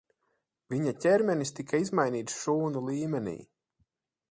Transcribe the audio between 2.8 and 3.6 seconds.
līmenī.